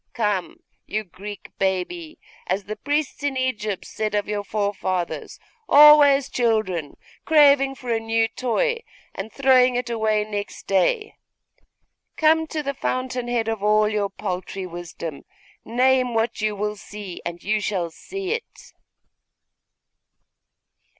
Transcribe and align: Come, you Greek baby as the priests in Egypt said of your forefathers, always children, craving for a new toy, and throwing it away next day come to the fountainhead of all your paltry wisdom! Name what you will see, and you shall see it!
Come, 0.13 0.61
you 0.87 1.03
Greek 1.03 1.51
baby 1.59 2.17
as 2.47 2.63
the 2.63 2.75
priests 2.75 3.21
in 3.21 3.37
Egypt 3.37 3.85
said 3.85 4.15
of 4.15 4.27
your 4.27 4.43
forefathers, 4.43 5.37
always 5.69 6.27
children, 6.27 6.95
craving 7.23 7.75
for 7.75 7.91
a 7.93 7.99
new 7.99 8.27
toy, 8.27 8.79
and 9.13 9.31
throwing 9.31 9.75
it 9.75 9.91
away 9.91 10.23
next 10.23 10.65
day 10.65 11.17
come 12.17 12.47
to 12.47 12.63
the 12.63 12.73
fountainhead 12.73 13.47
of 13.47 13.61
all 13.61 13.87
your 13.87 14.09
paltry 14.09 14.65
wisdom! 14.65 15.21
Name 15.63 16.15
what 16.15 16.41
you 16.41 16.55
will 16.55 16.75
see, 16.77 17.21
and 17.23 17.43
you 17.43 17.61
shall 17.61 17.91
see 17.91 18.31
it! 18.31 18.73